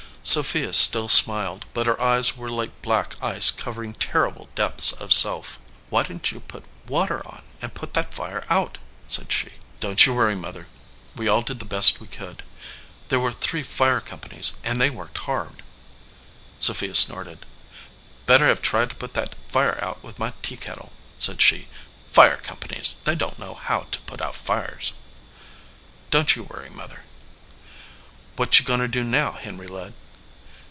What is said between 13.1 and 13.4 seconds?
were